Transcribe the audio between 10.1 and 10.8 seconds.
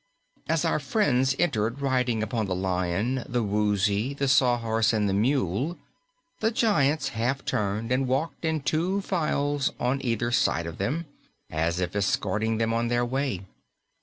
side of